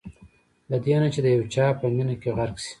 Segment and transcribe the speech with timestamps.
[0.69, 2.69] له دې نه چې د یو چا په مینه کې غرق شئ.